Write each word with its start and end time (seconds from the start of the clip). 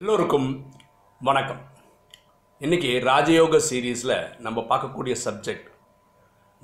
எல்லோருக்கும் 0.00 0.72
வணக்கம். 1.20 1.60
இன்னைக்கு 2.60 2.88
ராஜயோக 2.88 3.60
சீரீஸில் 3.68 4.40
நம்ம 4.40 4.60
பார்க்கக்கூடிய 4.60 5.16
சப்ஜெக்ட் 5.24 5.68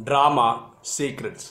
ட்ராமா 0.04 0.46
சீக்ரெட்ஸ் 0.99 1.46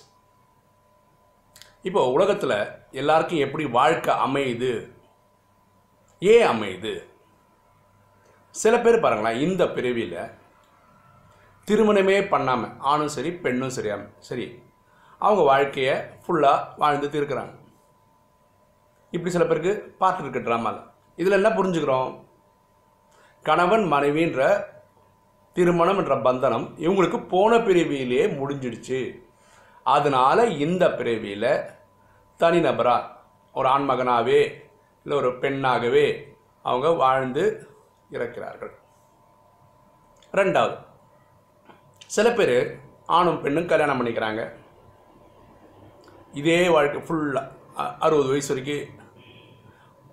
இப்போ 1.82 2.12
உலகத்தில் 2.12 2.56
எல்லாருக்கும் 2.92 3.40
எப்படி 3.40 3.66
வாழ்க்கை 3.66 4.16
அமையுது? 4.26 4.92
ஏன் 6.20 6.48
அமையுது? 6.48 6.94
சில 8.52 8.80
பேர் 8.80 9.00
பாருங்களேன் 9.00 9.50
இந்த 9.50 9.68
பிறவியில் 9.68 10.36
திருமணமே 11.68 12.30
பண்ணாமல் 12.30 12.78
ஆணும் 12.78 13.16
சரி 13.18 13.32
பெண்ணும் 13.32 13.76
சரியாம 13.80 14.08
சரி 14.20 14.64
அவங்க 15.18 15.42
வாழ்க்கையை 15.42 15.96
ஃபுல்லாக 15.96 16.68
வாழ்ந்துட்டு 16.78 17.22
இருக்கிறாங்க. 17.22 17.56
இப்படி 19.12 19.32
சில 19.32 19.46
பேருக்கு 19.46 19.96
பாட்டு 19.98 20.24
இருக்கு 20.24 20.52
ட்ராமாவில் 20.52 20.88
இதில் 21.20 21.38
என்ன 21.38 21.50
புரிஞ்சுக்கிறோம்? 21.50 22.12
கணவன் 23.48 23.86
மனைவின்ற 23.94 24.42
திருமணம் 25.56 26.00
என்ற 26.02 26.16
பந்தனம் 26.26 26.66
இவங்களுக்கு 26.86 27.18
போன 27.28 27.52
பிறவியிலே 27.58 28.26
முடிஞ்சிடுச்சு. 28.40 29.00
அதனால் 29.96 30.42
இந்த 30.66 30.84
பிறவியில் 31.00 31.52
தனிநபராக 32.40 33.10
ஒரு 33.54 33.70
ஆண்மகனாகவே 33.70 34.42
இல்லை 35.04 35.18
ஒரு 35.22 35.32
பெண்ணாகவே 35.44 36.06
அவங்க 36.70 36.90
வாழ்ந்து 37.04 37.44
இறக்கிறார்கள். 38.12 38.74
ரெண்டாவது 40.40 40.78
சில 42.16 42.28
பேர் 42.32 42.58
ஆணும் 43.18 43.42
பெண்ணும் 43.42 43.70
கல்யாணம் 43.74 44.00
பண்ணிக்கிறாங்க. 44.00 44.42
இதே 46.42 46.62
வாழ்க்கை 46.70 47.02
ஃபுல்லாக 47.02 47.52
அறுபது 48.06 48.30
வயசு 48.30 48.54
வரைக்கும் 48.54 48.99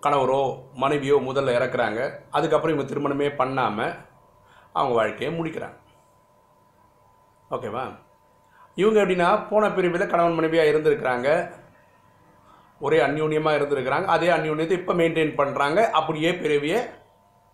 கணவரோ 0.06 0.42
மனைவியோ 0.83 1.19
முதல்ல 1.28 1.56
இறக்குறாங்க. 1.59 2.01
அதுக்கப்புறம் 2.30 2.74
இவங்க 2.77 2.88
திருமணமே 2.92 3.28
பண்ணாமல் 3.37 3.95
அவங்க 4.73 4.95
வாழ்க்கையை 5.01 5.31
முடிக்கிறாங்க. 5.39 5.78
ஓகேவா? 7.50 7.84
இவங்க 8.83 8.98
எப்படின்னா 9.03 9.28
போன 9.50 9.70
பிரிவில் 9.77 10.11
கணவன் 10.11 10.39
மனைவியாக 10.39 10.70
இருந்திருக்கிறாங்க. 10.72 11.28
ஒரே 12.86 12.98
அந்யூன்யமாக 13.06 13.58
இருந்திருக்கிறாங்க. 13.58 14.06
அதே 14.14 14.28
அந்யூன்யத்தை 14.28 14.75
இப்போ 14.81 14.94
மெயின்டைன் 14.94 15.31
பண்ணுறாங்க 15.39 15.78
அப்படியே 15.98 16.31
பிரிவியை 16.42 16.81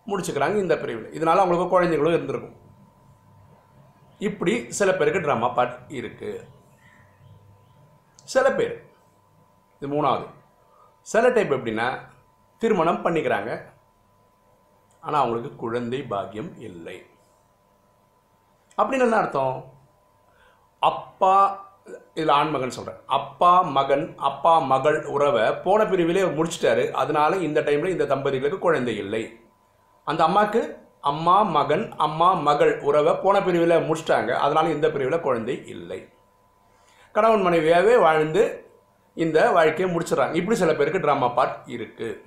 முடிச்சுக்கிறாங்க 0.07 0.57
இந்த 0.63 0.75
பிரிவில். 0.81 1.13
இதனால் 1.17 1.41
அவங்களுக்கு 1.41 1.67
குழந்தைகளும் 1.73 2.15
இருந்திருக்கும். 2.15 2.57
இப்படி 4.27 4.53
சில 4.79 4.89
பேருக்கு 4.93 5.21
ட்ராமா 5.25 5.49
பார்ட் 5.53 5.77
இருக்குது 5.99 6.43
சில 8.33 8.45
பேர். 8.57 8.75
இது 9.79 9.87
மூணாவது. 9.93 10.27
சில 11.13 11.29
டைப் 11.29 11.53
எப்படின்னா 11.53 11.87
திருமணம் 12.63 13.03
பண்ணிக்கிறாங்க. 13.05 13.51
ஆனால் 15.05 15.21
அவங்களுக்கு 15.21 15.51
குழந்தை 15.63 15.99
பாக்கியம் 16.13 16.51
இல்லை. 16.67 16.97
அப்படின்னு 18.77 19.05
என்ன 19.07 19.17
அர்த்தம்? 19.21 19.57
அப்பா 20.89 21.35
இதில் 22.17 22.33
ஆண்மகன் 22.37 22.75
சொல்கிறேன் 22.75 22.99
அப்பா 23.17 23.51
மகன் 23.77 24.05
அப்பா 24.29 24.53
மகள் 24.71 24.99
உறவை 25.15 25.45
போன 25.65 25.79
பிரிவிலே 25.91 26.23
முடிச்சிட்டாரு. 26.37 26.83
அதனால 27.01 27.31
இந்த 27.47 27.59
டைமில் 27.67 27.93
இந்த 27.95 28.05
தம்பதிகளுக்கு 28.11 28.59
குழந்தை 28.65 28.95
இல்லை. 29.03 29.23
அந்த 30.07 30.21
அம்மாவுக்கு 30.27 30.61
அம்மா 31.11 31.37
மகன் 31.57 31.85
அம்மா 32.05 32.29
மகள் 32.47 32.73
உறவை 32.89 33.13
போன 33.23 33.37
பிரிவில் 33.47 33.85
முடிச்சிட்டாங்க. 33.87 34.31
அதனால 34.45 34.65
இந்த 34.75 34.89
பிரிவில் 34.93 35.25
குழந்தை 35.27 35.55
இல்லை. 35.75 35.99
கணவன் 37.15 37.45
மனைவியாகவே 37.47 37.95
வாழ்ந்து 38.05 38.43
இந்த 39.23 39.39
வாழ்க்கையை 39.57 39.89
முடிச்சிடறாங்க. 39.95 40.37
இப்படி 40.41 40.57
சில 40.61 40.73
பேருக்கு 40.75 41.03
ட்ராமா 41.05 41.29
பார்ட் 41.39 41.57
இருக்குது 41.75 42.19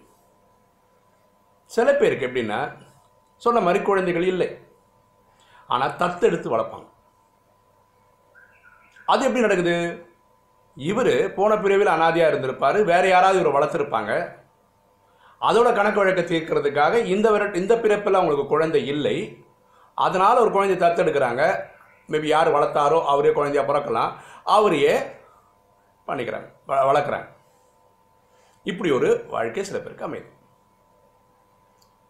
சில 1.67 1.93
பேருக்கு 1.93 2.27
எப்படின்னா 2.27 2.77
சொன்ன 3.37 3.61
மாதிரி 3.61 3.85
குழந்தைகள் 3.85 4.25
இல்லை. 4.25 4.69
ஆனால் 5.69 5.97
தத்தெடுத்து 5.97 6.49
வளர்ப்பாங்க. 6.49 6.89
அது 9.07 9.21
எப்படி 9.21 9.41
நடக்குது? 9.41 10.07
இவர் 10.75 11.35
போன 11.35 11.57
பிரிவில் 11.57 11.87
அனாதியாக 11.87 12.29
இருந்திருப்பார் 12.29 12.83
வேறு 12.83 13.09
யாராவது 13.09 13.41
இவரை 13.41 13.69
வளர்த்துருப்பாங்க. 13.69 14.37
அதோட 15.41 15.75
கணக்கு 15.75 15.99
வழக்கை 16.01 16.25
தீர்க்கிறதுக்காக 16.25 17.05
இந்த 17.05 17.31
விர 17.31 17.51
இந்த 17.51 17.79
பிறப்பில் 17.79 18.15
அவங்களுக்கு 18.15 18.47
குழந்தை 18.47 18.87
இல்லை. 18.87 19.45
அதனால் 19.95 20.39
ஒரு 20.39 20.51
குழந்தை 20.51 20.89
தத்தெடுக்கிறாங்க 20.89 21.63
மேபி 22.09 22.25
யார் 22.25 22.53
வளர்த்தாரோ 22.53 23.05
அவரே 23.05 23.33
குழந்தையாக 23.33 23.73
பிறக்கலாம். 23.73 24.13
அவரையே 24.45 24.99
பண்ணிக்கிறாங்க 26.07 26.53
வ- 26.69 26.89
வளர்க்குறாங்க. 26.89 27.29
இப்படி 28.63 28.91
ஒரு 28.91 29.25
வாழ்க்கை 29.29 29.65
சில 29.65 29.79
பேருக்கு 29.79 30.09
அமையுது. 30.09 30.36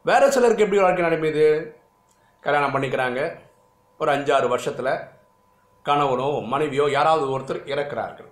வேறு 0.09 0.27
சிலருக்கு 0.34 0.65
எப்படி 0.65 0.81
வாழ்க்கை 0.81 1.03
நடைபெறுது 1.05 1.47
கல்யாணம் 2.44 2.75
பண்ணிக்கிறாங்க. 2.75 3.21
ஒரு 4.00 4.11
அஞ்சாறு 4.15 4.47
வருஷத்தில் 4.53 4.91
கணவனோ 5.89 6.27
மனைவியோ 6.53 6.84
யாராவது 6.97 7.25
ஒருத்தர் 7.34 7.61
இறக்குறார்கள். 7.72 8.28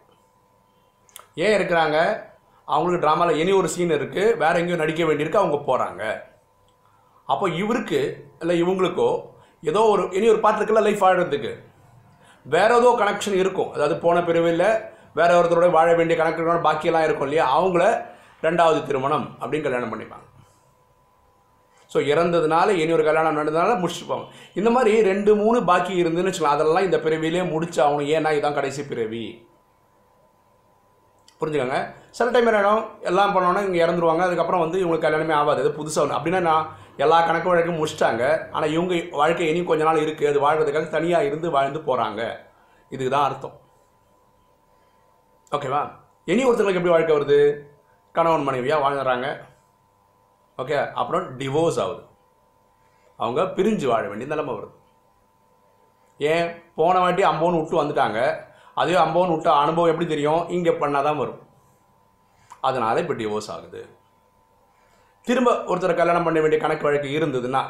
ஏன் 1.45 1.55
இருக்கிறாங்க 1.57 1.97
அவங்களுக்கு 2.69 3.03
ட்ராமாவில் 3.05 3.41
இனி 3.43 3.53
ஒரு 3.61 3.69
சீன் 3.75 3.95
இருக்குது 3.97 4.37
வேறு 4.43 4.61
எங்கேயும் 4.61 4.83
நடிக்க 4.83 5.05
வேண்டியிருக்கு 5.09 5.41
அவங்க 5.43 5.59
போகிறாங்க 5.69 6.03
அப்போ 7.33 7.49
இவருக்கு 7.63 8.01
இல்லை 8.43 8.57
இவங்களுக்கோ 8.65 9.09
ஏதோ 9.71 9.83
ஒரு 9.95 10.05
இனி 10.19 10.29
ஒரு 10.35 10.41
பாட்டு 10.45 10.61
இருக்குல்ல 10.61 10.85
லைஃப் 10.89 11.05
ஆடுறதுக்கு 11.09 11.53
வேற 12.57 12.71
ஏதோ 12.81 12.93
கனெக்ஷன் 13.03 13.41
இருக்கும். 13.43 13.73
அதாவது 13.75 13.97
போன 14.05 14.23
பிரிவில் 14.29 14.67
வேற 15.21 15.31
ஒருத்தரோட 15.41 15.71
வாழ 15.79 15.89
வேண்டிய 16.01 16.19
கணக்கு 16.21 16.67
பாக்கியெல்லாம் 16.69 17.09
இருக்கும் 17.09 17.29
இல்லையா? 17.29 17.47
அவங்கள 17.59 17.85
ரெண்டாவது 18.47 18.81
திருமணம் 18.91 19.27
அப்படின்னு 19.41 19.67
கல்யாணம் 19.69 19.93
பண்ணிப்பாங்க. 19.95 20.27
ஸோ 21.95 22.01
இறந்ததுனால 22.13 22.69
இனி 22.83 22.93
ஒரு 22.99 23.05
கல்யாணம் 23.09 23.37
நடந்ததுனால 23.39 23.75
முடிச்சுப்பாங்க 23.83 24.25
இந்த 24.61 24.71
மாதிரி 24.77 24.93
ரெண்டு 25.11 25.33
மூணு 25.41 25.59
பாக்கி 25.71 25.93
இருந்துன்னு 26.03 26.31
வச்சுக்கலாம் 26.31 26.57
அதெல்லாம் 26.59 26.87
இந்த 26.91 26.99
பிறவிலே 27.05 27.43
முடிச்சாகணும். 27.55 28.09
ஏன்னா 28.15 28.31
இதுதான் 28.37 28.57
கடைசி 28.61 28.83
பிறவி. 28.93 29.25
புரிஞ்சுக்கோங்க? 31.41 31.79
சில 32.19 32.27
டைம் 32.35 32.49
என்ன 32.51 32.73
எல்லாம் 33.11 33.33
பண்ணோன்னா 33.35 33.63
இங்கே 33.67 33.81
இறந்துருவாங்க. 33.85 34.23
அதுக்கப்புறம் 34.29 34.63
வந்து 34.65 34.81
இவங்களுக்கு 34.83 35.07
கல்யாணமே 35.07 35.35
ஆகாது. 35.41 35.63
அது 35.65 35.79
புதுசாக 35.79 36.05
ஒன்று 36.05 36.17
அப்படின்னா 36.19 36.41
நான் 36.51 36.69
எல்லா 37.05 37.19
கணக்கு 37.29 37.51
வழக்கும் 37.51 37.79
முடிச்சிட்டாங்க. 37.81 38.25
ஆனால் 38.55 38.73
இவங்க 38.77 38.95
வாழ்க்கை 39.21 39.49
இனி 39.53 39.63
கொஞ்ச 39.71 39.85
நாள் 39.89 40.03
இருக்குது 40.05 40.31
அது 40.33 40.45
வாழ்கிறதுக்காக 40.47 40.91
தனியாக 40.97 41.29
இருந்து 41.31 41.57
வாழ்ந்து 41.57 41.81
போகிறாங்க 41.89 42.23
இதுக்கு 42.95 43.13
தான் 43.17 43.27
அர்த்தம் 43.29 43.57
ஓகேவா 45.53 45.83
இனி 46.33 46.43
ஒருத்தங்களுக்கு 46.49 46.81
எப்படி 46.81 46.95
வாழ்க்கை 46.95 47.15
வருது? 47.17 47.41
கணவன் 48.15 48.47
மனைவியாக 48.49 48.83
வாழ்ந்துடுறாங்க 48.85 49.29
ஓகே 50.63 50.93
அப்புறம் 51.01 51.25
டிவோர்ஸ் 51.39 51.79
ஆகுது. 51.85 52.03
அவங்க 53.19 53.43
பிரிஞ்சு 53.57 53.87
வாழ 53.93 54.05
வேண்டிய 54.09 54.29
நிலைமை 54.33 54.53
வருது. 54.55 54.75
ஏன்? 56.21 56.49
போன 56.79 56.99
வாட்டி 57.05 57.23
அம்போன்னு 57.31 57.61
விட்டு 57.61 57.81
வந்துட்டாங்க. 57.83 58.21
அதே 58.81 58.95
அம்போன்னு 59.05 59.35
விட்ட 59.35 59.51
அனுபவம் 59.63 59.91
எப்படி 59.93 60.07
தெரியும்? 60.13 60.49
இங்கே 60.57 60.73
பண்ணால் 60.83 61.07
தான் 61.09 61.21
வரும். 61.23 61.41
அதனால் 62.61 63.01
இப்போ 63.03 63.15
டிவோர்ஸ் 63.15 63.51
ஆகுது. 63.55 63.83
திரும்ப 65.27 65.51
ஒருத்தர் 65.71 66.01
கல்யாணம் 66.01 66.27
பண்ண 66.27 66.39
வேண்டிய 66.41 66.61
கணக்கு 66.63 66.87
வழக்கு 66.87 67.11
இருந்ததுன்னா 67.19 67.63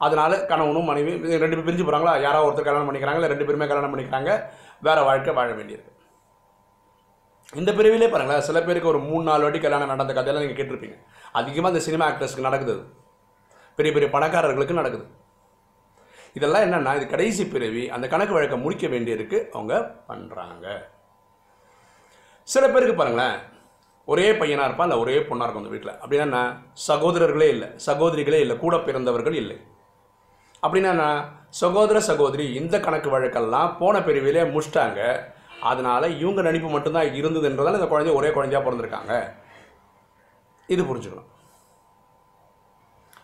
அதனால் 0.00 0.34
கணவனும் 0.50 0.88
மனைவி 0.90 1.12
ரெண்டு 1.42 1.56
பேர் 1.56 1.66
பிரிஞ்சு 1.66 1.84
போகிறாங்களா 1.86 2.14
யாராவது 2.26 2.48
ஒருத்தர் 2.48 2.68
கல்யாணம் 2.68 2.88
பண்ணிக்கிறாங்க 2.88 3.20
இல்லை 3.20 3.32
ரெண்டு 3.32 3.46
பேருமே 3.48 3.66
கல்யாணம் 3.70 3.92
பண்ணிக்கிறாங்க. 3.92 4.30
வேறு 4.86 5.02
வாழ்க்கை 5.08 5.34
வாழ 5.38 5.50
வேண்டியது 5.58 5.91
இந்த 7.60 7.70
பிரிவிலே 7.78 8.06
பாருங்களேன் 8.10 8.44
சில 8.46 8.58
பேருக்கு 8.66 8.90
ஒரு 8.90 9.00
மூணு 9.08 9.24
நாலு 9.28 9.42
வாட்டி 9.44 9.58
கல்யாணம் 9.62 9.90
நடந்த 9.92 10.12
கதையெல்லாம் 10.16 10.44
நீங்கள் 10.44 10.60
கேட்டிருப்பீங்க. 10.60 10.96
அதிகமாக 11.38 11.72
இந்த 11.72 11.82
சினிமா 11.86 12.04
ஆக்டர்ஸ்க்கு 12.10 12.46
நடக்குது 12.46 12.74
பெரிய 13.78 13.90
பெரிய 13.94 14.08
பணக்காரர்களுக்கு 14.14 14.78
நடக்குது. 14.78 15.04
இதெல்லாம் 16.38 16.64
என்னென்னா 16.66 16.92
இது 16.98 17.06
கடைசி 17.12 17.44
பிறவி 17.54 17.82
அந்த 17.94 18.06
கணக்கு 18.12 18.36
வழக்கை 18.36 18.58
முடிக்க 18.62 18.86
வேண்டியிருக்கு 18.94 19.38
அவங்க 19.56 19.74
பண்ணுறாங்க 20.10 20.66
சில 22.48 22.64
பேருக்கு 22.70 22.94
பாருங்களேன் 23.00 23.36
ஒரே 24.12 24.26
பையனாக 24.38 24.68
இருப்பான் 24.68 24.88
இல்லை 24.88 25.00
ஒரே 25.02 25.16
பொண்ணாக 25.28 25.46
இருக்கும் 25.46 25.64
அந்த 25.64 25.74
வீட்டில் 25.74 25.98
அப்படின்னா 26.02 26.40
சகோதரர்களே 26.88 27.48
இல்லை 27.54 27.68
சகோதரிகளே 27.88 28.40
இல்லை 28.44 28.56
கூட 28.64 28.76
பிறந்தவர்கள் 28.86 29.36
இல்லை. 29.42 29.58
அப்படின்னா 30.64 31.06
சகோதர 31.62 32.00
சகோதரி 32.08 32.46
இந்த 32.62 32.76
கணக்கு 32.80 33.08
வழக்கெல்லாம் 33.14 33.70
போன 33.78 34.00
பிரிவிலே 34.08 34.42
முடிச்சிட்டாங்க. 34.54 35.00
அதனால் 35.70 36.06
இவங்க 36.22 36.40
நினைப்பு 36.46 36.68
மட்டும்தான் 36.74 37.16
இருந்ததுன்றதால 37.20 37.78
இந்த 37.80 37.88
குழந்தை 37.90 38.14
ஒரே 38.20 38.30
குழந்தையாக 38.36 38.64
பிறந்திருக்காங்க. 38.66 39.12
இது 40.74 40.82
புரிஞ்சுக்கணும். 40.90 41.28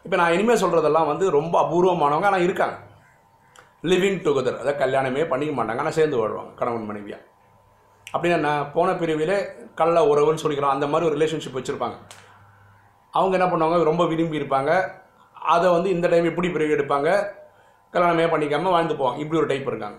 இப்போ 0.05 0.17
நான் 0.20 0.35
இனிமேல் 0.35 0.61
சொல்கிறதெல்லாம் 0.62 1.08
வந்து 1.11 1.25
ரொம்ப 1.38 1.55
அபூர்வமானவங்க 1.64 2.29
ஆனால் 2.31 2.44
இருக்காங்க. 2.46 2.76
லிவிங் 3.90 4.20
டுகெதர் 4.26 4.61
அதாவது 4.61 4.81
கல்யாணமே 4.85 5.25
பண்ணிக்க 5.32 5.52
மாட்டாங்க 5.56 5.82
ஆனால் 5.85 5.96
சேர்ந்து 5.99 6.20
வாழ்வாங்க 6.20 6.52
கணவன் 6.61 6.88
மனைவியாக 6.90 7.25
அப்படின்னா 8.12 8.38
நான் 8.46 8.70
போன 8.75 8.93
பிரிவிலே 9.00 9.37
கள்ள 9.81 9.96
உறவுன்னு 10.11 10.43
சொல்லிக்கிறோம் 10.43 10.75
அந்த 10.75 10.87
மாதிரி 10.93 11.08
ஒரு 11.08 11.17
ரிலேஷன்ஷிப் 11.19 11.58
வச்சுருப்பாங்க. 11.58 11.96
அவங்க 13.19 13.35
என்ன 13.38 13.46
பண்ணுவாங்க 13.50 13.90
ரொம்ப 13.90 14.05
விரும்பி 14.12 14.40
இருப்பாங்க. 14.40 14.73
அதை 15.55 15.67
வந்து 15.75 15.88
இந்த 15.96 16.06
டைம் 16.12 16.31
இப்படி 16.31 16.49
பிரிவு 16.55 16.76
எடுப்பாங்க 16.76 17.08
கல்யாணமே 17.94 18.26
பண்ணிக்காமல் 18.32 18.75
வாழ்ந்து 18.76 18.99
போவாங்க. 19.00 19.20
இப்படி 19.25 19.40
ஒரு 19.43 19.50
டைப் 19.52 19.70
இருக்காங்க. 19.73 19.99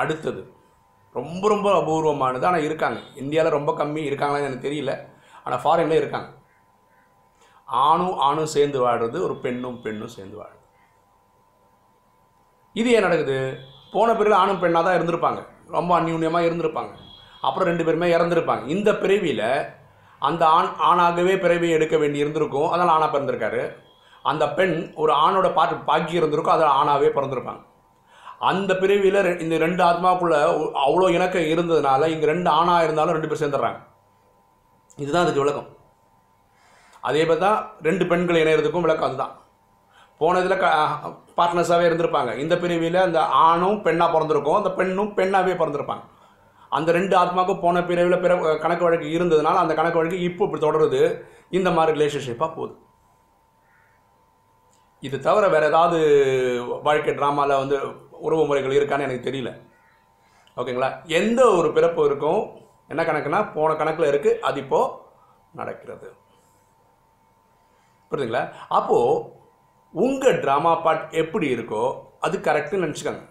அடுத்தது. 0.00 0.42
ரொம்ப 1.12 1.48
ரொம்ப 1.48 1.68
அபூர்வமானது. 1.80 2.44
ஆனால் 2.44 2.62
இருக்காங்க. 2.62 3.00
இந்தியாவில் 3.16 3.52
ரொம்ப 3.52 3.72
கம்மி 3.72 4.02
இருக்காங்களான்னு 4.10 4.44
எனக்கு 4.44 4.68
தெரியல. 4.68 4.92
ஆனால் 5.44 5.62
ஃபாரின்ல 5.62 5.90
இருக்காங்க. 5.90 6.28
ஆணும் 7.66 8.16
ஆணும் 8.18 8.46
சேர்ந்து 8.46 8.80
வாழ்கிறது 8.80 9.22
ஒரு 9.22 9.36
பெண்ணும் 9.36 9.82
பெண்ணும் 9.82 10.14
சேர்ந்து 10.16 10.36
வாழ்றது. 10.40 10.62
இது 12.72 12.90
ஏன் 12.92 13.00
நடக்குது? 13.00 13.58
போன 13.92 14.14
பிறகு 14.14 14.34
ஆணும் 14.34 14.60
பெண்ணாக 14.60 14.84
தான் 14.86 15.00
இருந்திருப்பாங்க. 15.00 15.42
ரொம்ப 15.68 16.00
அந்யூன்யமாக 16.00 16.48
இருந்திருப்பாங்க. 16.48 16.92
அப்புறம் 17.40 17.68
ரெண்டு 17.68 17.84
பேருமே 17.84 18.08
இறந்துருப்பாங்க. 18.14 18.66
இந்த 18.66 18.90
பிறவியில் 18.96 19.48
அந்த 20.18 20.46
ஆண் 20.46 20.70
ஆணாகவே 20.90 21.40
பிறவி 21.40 21.70
எடுக்க 21.70 21.96
வேண்டி 21.96 22.18
இருந்திருக்கும். 22.18 22.70
அதனால் 22.70 22.94
ஆணாக 22.94 23.12
பிறந்திருக்காரு. 23.14 23.62
அந்த 24.22 24.44
பெண் 24.50 24.92
ஒரு 24.96 25.12
ஆணோட 25.12 25.54
பாட்டு 25.54 25.76
பாக்கி 25.76 26.12
இருந்திருக்கும். 26.12 26.54
அதில் 26.54 26.76
ஆணாகவே 26.80 27.12
பிறந்திருப்பாங்க. 27.16 27.62
அந்த 28.44 28.76
பிரிவில் 28.76 29.14
ரெ- 29.14 29.40
இந்த 29.40 29.56
ரெண்டு 29.56 29.84
ஆத்மாவுக்குள்ள 29.84 30.34
அவ்வளோ 30.86 31.10
இணக்கம் 31.10 31.42
இருந்ததுனால 31.42 32.06
இங்கே 32.06 32.26
ரெண்டு 32.26 32.50
ஆணாக 32.50 32.84
இருந்தாலும் 32.84 33.12
ரெண்டு 33.12 33.28
பேர் 33.28 33.42
சேர்ந்துடுறாங்க. 33.42 33.80
இதுதான் 34.96 35.22
அதுக்கு 35.22 35.40
விளக்கம். 35.40 35.66
அதே 37.00 37.20
மாதிரி 37.20 37.40
தான் 37.40 37.70
ரெண்டு 37.82 38.06
பெண்கள் 38.06 38.36
இணையிறதுக்கும் 38.36 38.80
விளக்கம் 38.80 39.08
அதுதான். 39.08 39.38
போனதில் 40.18 40.58
க 40.58 40.66
பார்ட்னர்ஸாகவே 41.36 41.86
இருந்திருப்பாங்க. 41.88 42.36
இந்த 42.36 42.58
பிரிவில் 42.58 42.96
அந்த 42.96 43.24
ஆணும் 43.24 43.82
பெண்ணாக 43.82 44.12
பிறந்திருக்கும் 44.12 44.54
அந்த 44.54 44.70
பெண்ணும் 44.70 45.14
பெண்ணாகவே 45.14 45.52
பிறந்திருப்பாங்க. 45.52 46.02
அந்த 46.68 46.92
ரெண்டு 46.92 47.16
ஆத்மாவுக்கும் 47.18 47.60
போன 47.60 47.84
பிரிவில் 47.84 48.20
பிற 48.20 48.58
கணக்கு 48.58 48.84
வழக்கு 48.84 49.18
இருந்ததுனால 49.18 49.54
அந்த 49.54 49.74
கணக்கு 49.74 49.98
வழக்கு 49.98 50.20
இப்போ 50.20 50.44
இப்படி 50.44 50.66
தொடருது. 50.66 51.20
இந்த 51.50 51.70
மாதிரி 51.70 51.94
ரிலேஷன்ஷிப்பாக 51.98 52.54
போகுது. 52.54 52.76
இது 55.00 55.20
தவிர 55.20 55.48
வேறு 55.48 55.66
ஏதாவது 55.66 55.98
வாழ்க்கை 56.82 57.14
ட்ராமாவில் 57.14 57.56
வந்து 57.56 57.78
உறவு 58.26 58.42
முறைகள் 58.48 58.76
இருக்கான்னு 58.78 59.06
எனக்கு 59.06 59.28
தெரியல. 59.28 59.50
ஓகேங்களா? 60.60 60.90
எந்த 61.20 61.40
ஒரு 61.58 61.68
பிறப்பு 61.76 62.00
இருக்கும் 62.08 62.42
என்ன 62.92 63.02
கணக்குனா 63.08 63.40
போன 63.54 63.70
கணக்கில் 63.80 64.10
இருக்குது 64.12 64.40
அது 64.48 64.58
இப்போது 64.64 64.92
நடக்கிறது. 65.60 66.08
புரியுதுங்களா? 68.10 68.42
அப்போது 68.78 69.24
உங்கள் 70.04 70.40
ட்ராமா 70.44 70.72
பார்ட் 70.84 71.04
எப்படி 71.22 71.46
இருக்கோ 71.54 71.84
அது 72.20 72.36
கரெக்டுன்னு 72.46 72.86
நினச்சிக்கோங்க. 72.86 73.24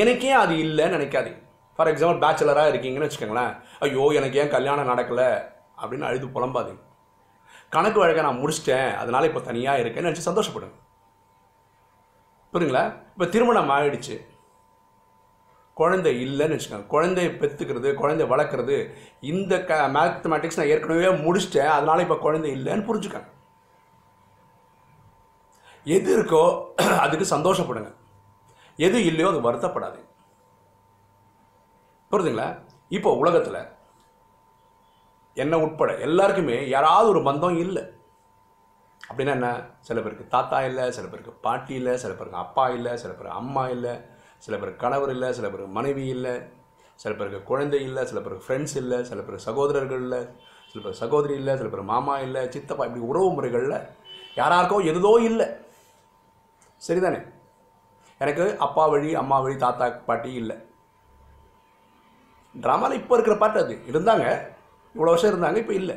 எனக்கே 0.00 0.32
அது 0.42 0.54
இல்லைன்னு 0.64 0.98
நினைக்காதீங்க. 0.98 1.40
ஃபார் 1.76 1.90
எக்ஸாம்பிள் 1.90 2.22
பேச்சுலராக 2.24 2.70
இருக்கீங்கன்னு 2.72 3.08
வச்சுக்கோங்களேன். 3.08 3.52
ஐயோ 3.84 4.04
எனக்கு 4.18 4.38
ஏன் 4.42 4.54
கல்யாணம் 4.56 4.90
நடக்கலை? 4.92 5.28
அப்படின்னு 5.82 6.08
அழுது 6.08 6.26
புலம்பாதீங்க. 6.36 6.82
கணக்கு 7.74 7.98
வழக்கை 8.00 8.22
நான் 8.24 8.40
முடிச்சிட்டேன் 8.42 8.90
அதனால் 9.02 9.28
இப்போ 9.30 9.40
தனியாக 9.48 9.82
இருக்கேன்னு 9.82 10.10
நினச்சி 10.10 10.26
சந்தோஷப்படுங்க. 10.26 10.76
புரியுங்களா 12.52 12.84
இப்போ 13.12 13.26
திருமணம் 13.34 13.72
ஆயிடுச்சு. 13.76 14.16
குழந்தை 15.76 16.12
இல்லைன்னு 16.26 16.56
வச்சுக்கோங்க. 16.56 16.86
குழந்தைய 16.94 17.28
பெற்றுக்கிறது 17.40 17.94
குழந்தை 17.94 18.24
வளர்க்குறது 18.26 18.76
இந்த 19.32 19.64
க 19.68 19.74
மேத்தமேட்டிக்ஸ் 19.96 20.58
நான் 20.60 20.72
ஏற்கனவே 20.74 21.10
முடிச்சிட்டேன். 21.24 21.72
அதனால் 21.76 22.04
இப்போ 22.06 22.16
குழந்தை 22.26 22.50
இல்லைன்னு 22.56 22.88
புரிஞ்சுக்கங்க. 22.88 23.30
எது 25.86 26.08
இருக்கோ 26.16 26.42
அதுக்கு 27.04 27.26
சந்தோஷப்படுங்க. 27.34 27.90
எது 28.78 28.98
இல்லையோ 29.04 29.28
அது 29.32 29.46
வருத்தப்படாது 29.48 30.00
புரியுதுங்களா? 32.10 32.48
இப்போ 32.96 33.10
உலகத்தில் 33.22 33.60
என்ன 35.36 35.54
உட்பட 35.64 35.90
எல்லாருக்குமே 36.06 36.68
யாராவது 36.68 37.08
ஒரு 37.08 37.20
பந்தம் 37.28 37.58
இல்லை. 37.64 37.82
அப்படின்னா 39.08 39.34
என்ன 39.34 39.50
சில 39.80 39.98
பேருக்கு 40.00 40.24
தாத்தா 40.28 40.58
இல்லை 40.62 40.84
சில 40.90 41.06
பேருக்கு 41.08 41.32
பாட்டி 41.40 41.74
இல்லை 41.74 41.92
சில 41.96 42.12
பேருக்கு 42.12 42.40
அப்பா 42.40 42.64
இல்லை 42.68 42.92
சில 42.96 43.10
பேருக்கு 43.12 43.38
அம்மா 43.38 43.64
இல்லை 43.68 43.94
சில 44.38 44.54
பேருக்கு 44.56 44.82
கணவர் 44.82 45.10
இல்லை 45.10 45.28
சில 45.32 45.46
பேருக்கு 45.48 45.76
மனைவி 45.76 46.04
இல்லை 46.06 46.34
சில 46.98 47.12
பேருக்கு 47.14 47.40
குழந்தை 47.42 47.80
இல்லை 47.82 48.02
சில 48.04 48.20
பேருக்கு 48.20 48.46
ஃப்ரெண்ட்ஸ் 48.46 48.76
இல்லை 48.76 48.98
சில 49.04 49.18
பேருக்கு 49.20 49.46
சகோதரர்கள் 49.46 50.02
இல்லை 50.02 50.20
சில 50.70 50.80
பேர் 50.82 51.00
சகோதரி 51.00 51.34
இல்லை 51.34 51.52
சில 51.56 51.68
பேர் 51.68 51.90
மாமா 51.90 52.14
இல்லை 52.18 52.42
சித்தப்பா 52.48 52.86
இப்படி 52.86 53.04
உறவு 53.06 53.28
முறைகளில் 53.32 53.78
யாராருக்கோ 54.36 54.78
எதுதோ 54.84 55.12
இல்லை 55.20 55.46
சரிதானே 56.82 57.20
எனக்கு 58.20 58.44
அப்பா 58.58 58.84
வழி 58.88 59.10
அம்மா 59.14 59.36
வழி 59.40 59.56
தாத்தா 59.56 59.86
பாட்டி 60.06 60.30
இல்லை 60.34 60.56
ட்ராமாவில் 62.54 62.98
இப்போ 62.98 63.14
இருக்கிற 63.14 63.34
பாட்டு 63.38 63.58
அது 63.60 63.74
இருந்தாங்க 63.88 64.26
இவ்வளோ 64.94 65.10
வருஷம் 65.10 65.30
இருந்தாங்க 65.32 65.56
இப்போ 65.56 65.74
இல்லை 65.74 65.96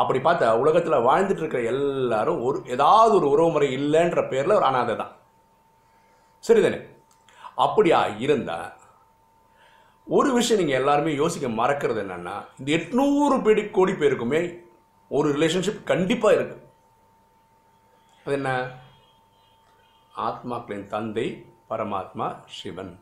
அப்படி 0.00 0.18
பார்த்தா 0.18 0.50
உலகத்தில் 0.52 1.04
வாழ்ந்துட்டு 1.08 1.36
இருக்கிற 1.36 1.62
எல்லாரும் 1.62 2.42
ஒரு 2.42 2.62
ஏதாவது 2.66 3.14
ஒரு 3.16 3.28
உறவுமுறை 3.30 3.68
இல்லைன்ற 3.76 4.28
பேரில் 4.28 4.52
ஒரு 4.52 4.64
அனாதை 4.64 4.96
தான். 4.96 5.16
சரிதானே? 6.48 6.78
அப்படியா 7.56 8.06
இருந்தால் 8.06 8.72
ஒரு 10.06 10.32
விஷயம் 10.32 10.62
நீங்கள் 10.62 10.80
எல்லாருமே 10.80 11.14
யோசிக்க 11.14 11.48
மறக்கிறது 11.48 12.02
என்னென்னா 12.02 12.36
இந்த 12.58 12.72
எட்நூறு 12.72 13.42
பேடி 13.42 13.70
கோடி 13.70 13.92
பேருக்குமே 13.92 14.40
ஒரு 15.08 15.28
ரிலேஷன்ஷிப் 15.28 15.84
கண்டிப்பாக 15.84 16.34
இருக்கு. 16.34 16.56
அது 18.24 18.34
என்ன? 18.34 18.70
ஆத்மாக்களின் 20.16 20.86
தந்தை 20.86 21.26
பரமாத்மா 21.70 22.36
சிவன். 22.46 23.00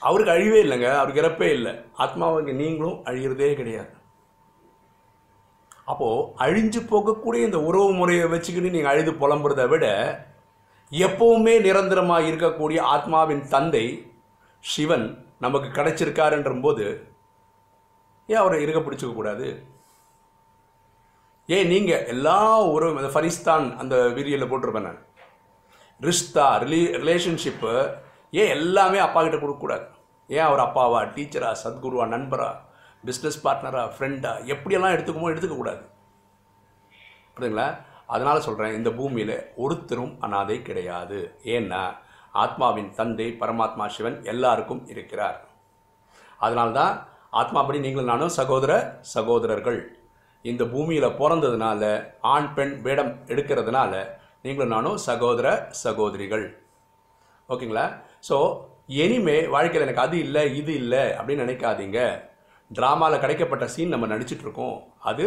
அவருக்கு 0.00 0.32
அழிவே 0.32 0.60
இல்லைங்க 0.66 0.96
அவருக்கு 0.96 1.22
இறப்பே 1.22 1.52
இல்லை. 1.52 1.72
ஆத்மாவுக்கு 1.98 2.54
நீங்களும் 2.54 3.04
அழிகிறதே 3.04 3.54
கிடையாது. 3.54 3.98
அப்போது 5.90 6.26
அழிஞ்சு 6.44 6.80
போகக்கூடிய 6.92 7.48
இந்த 7.48 7.58
உறவு 7.68 7.90
முறையை 8.00 8.26
வச்சுக்கிட்டு 8.32 8.74
நீங்கள் 8.76 8.92
அழுது 8.92 9.12
புலம்புறதை 9.22 9.66
விட 9.72 9.86
எப்பவுமே 10.92 11.54
நிரந்தரமாக 11.66 12.28
இருக்கக்கூடிய 12.30 12.78
ஆத்மாவின் 12.94 13.44
தந்தை 13.54 13.84
சிவன் 14.64 15.06
நமக்கு 15.44 15.68
கிடைச்சிருக்காருன்ற 15.76 16.52
போது 16.64 16.86
ஏன் 18.32 18.40
அவரை 18.40 18.58
இருக்க 18.64 18.80
பிடிச்சிக்க 18.86 19.12
கூடாது? 19.14 19.46
ஏன் 21.56 21.70
நீங்கள் 21.72 22.04
எல்லா 22.12 22.40
உறவும் 22.74 22.98
அந்த 23.00 23.10
ஃபரிஸ்தான் 23.14 23.64
அந்த 23.82 23.94
வீரியலில் 24.16 24.50
போட்டிருப்பேன் 24.50 24.88
நான். 24.88 25.00
ரிஷ்தா 26.08 26.46
ரிலீ 26.64 26.82
ரிலேஷன்ஷிப்பு 27.00 27.72
ஏன் 28.40 28.52
எல்லாமே 28.56 28.98
அப்பா 29.06 29.20
கிட்ட 29.22 29.38
கொடுக்கக்கூடாது? 29.38 29.86
ஏன் 30.30 30.46
அவர் 30.48 30.64
அப்பாவா 30.66 31.00
டீச்சரா 31.14 31.50
சத்குருவா 31.62 32.06
நண்பரா? 32.14 32.50
பிஸ்னஸ் 33.06 33.42
பார்ட்னராக 33.44 33.90
ஃப்ரெண்டாக 33.94 34.46
எப்படியெல்லாம் 34.52 34.94
எடுத்துக்குமோ 34.94 35.30
எடுத்துக்கக்கூடாது. 35.32 35.82
புரியுதுங்களா? 37.34 37.68
அதனால் 38.14 38.44
சொல்கிறேன் 38.46 38.76
இந்த 38.78 38.90
பூமியில் 38.98 39.36
ஒருத்தரும் 39.64 40.14
அனாதை 40.26 40.56
கிடையாது. 40.62 41.18
ஏன்னா 41.56 41.82
ஆத்மாவின் 42.42 42.90
தந்தை 42.98 43.28
பரமாத்மா 43.40 43.84
சிவன் 43.94 44.18
எல்லாருக்கும் 44.32 44.82
இருக்கிறார். 44.92 45.38
அதனால்தான் 46.46 46.94
ஆத்மாபடி 47.40 47.78
நீங்களும் 47.84 48.12
நானும் 48.12 48.36
சகோதர 48.40 48.72
சகோதரர்கள். 49.14 49.80
இந்த 50.44 50.62
பூமியில் 50.64 51.16
பிறந்ததுனால 51.20 51.82
ஆண் 52.34 52.50
பெண் 52.54 52.74
வேடம் 52.86 53.12
எடுக்கிறதுனால 53.32 53.92
நீங்களும் 54.44 54.74
நானும் 54.74 54.98
சகோதர 55.08 55.48
சகோதரிகள். 55.84 56.46
ஓகேங்களா? 57.48 57.86
ஸோ 58.28 58.36
இனிமே 59.02 59.38
வாழ்க்கையில் 59.54 59.86
எனக்கு 59.86 60.04
அது 60.06 60.18
இல்லை 60.26 60.42
இது 60.60 60.72
இல்லை 60.82 61.04
அப்படின்னு 61.18 61.44
நினைக்காதீங்க. 61.46 61.98
ட்ராமாவில் 62.78 63.22
கிடைக்கப்பட்ட 63.22 63.64
சீன் 63.64 63.92
நம்ம 63.94 64.06
நடிச்சிட்டு 64.06 64.44
இருக்கோம் 64.46 64.76
அது 65.10 65.24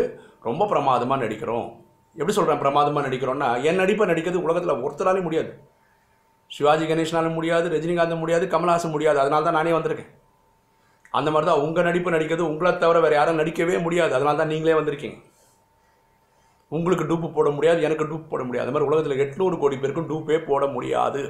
ரொம்ப 0.47 0.65
பிரமாதமாக 0.65 1.25
நடிக்கிறோம். 1.25 1.67
எப்படி 2.15 2.33
சொல்கிறேன் 2.37 2.61
பிரமாதமாக 2.63 3.07
நடிக்கிறோன்னா 3.07 3.63
என் 3.69 3.79
நடிப்பை 3.81 4.07
நடிக்கிறது 4.11 4.45
உலகத்தில் 4.47 4.81
ஒருத்தராலையும் 4.85 5.27
முடியாது. 5.27 5.51
சிவாஜி 6.47 6.85
கணேஷனாலும் 6.85 7.37
முடியாது 7.37 7.69
ரஜினிகாந்தும் 7.69 8.21
முடியாது 8.23 8.45
கமல்ஹாசன் 8.45 8.93
முடியாது. 8.95 9.19
அதனால 9.19 9.43
தான் 9.43 9.57
நானே 9.59 9.71
வந்திருக்கேன். 9.71 10.11
அந்த 11.09 11.31
மாதிரி 11.31 11.51
தான் 11.51 11.63
உங்கள் 11.65 11.83
நடிப்பு 11.83 12.11
நடிக்கிறது 12.11 12.43
உங்களை 12.51 12.77
தவிர 12.77 12.99
வேறு 12.99 13.15
யாரும் 13.15 13.39
நடிக்கவே 13.39 13.81
முடியாது. 13.81 14.13
அதனால 14.13 14.37
தான் 14.37 14.47
நீங்களே 14.47 14.75
வந்திருக்கீங்க. 14.79 15.17
உங்களுக்கு 16.67 17.05
டூப்பு 17.05 17.33
போட 17.33 17.49
முடியாது 17.49 17.81
எனக்கு 17.81 18.05
டூப் 18.05 18.29
போட 18.29 18.43
முடியாது. 18.43 18.67
அது 18.67 18.75
மாதிரி 18.75 18.89
உலகத்தில் 18.89 19.23
எட்நூறு 19.25 19.57
கோடி 19.59 19.77
பேருக்கும் 19.77 20.09
டூப்பே 20.09 20.45
போட 20.45 20.65
முடியாது. 20.65 21.21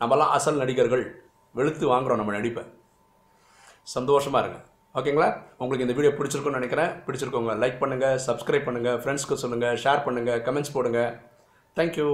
நம்மலாம் 0.00 0.34
அசல் 0.38 0.56
நடிகர்கள். 0.56 1.04
வெளுத்து 1.54 1.84
வாங்குகிறோம் 1.92 2.20
நம்ம 2.22 2.32
நடிப்பை. 2.32 2.64
சந்தோஷமாக 3.82 4.44
இருங்க. 4.44 4.60
ஓகேங்களா? 4.94 5.26
உங்களுக்கு 5.62 5.84
இந்த 5.86 5.94
வீடியோ 5.96 6.12
பிடிச்சிருக்கும்னு 6.18 6.60
நினைக்கிறேன். 6.60 6.90
பிடிச்சிருக்கோங்க 7.06 7.54
லைக் 7.62 7.80
பண்ணுங்கள் 7.82 8.16
சப்ஸ்கிரைப் 8.26 8.66
பண்ணுங்கள் 8.68 8.98
ஃப்ரெண்ட்ஸ்க்கு 9.02 9.40
சொல்லுங்கள் 9.42 9.76
ஷேர் 9.82 10.04
பண்ணுங்கள் 10.06 10.40
கமெண்ட்ஸ் 10.46 10.74
போடுங்கள் 10.76 11.10
தேங்க்யூ 11.76 12.08